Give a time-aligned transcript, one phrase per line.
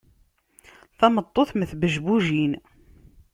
[0.97, 2.53] Tameṭṭut mm tbejbujin.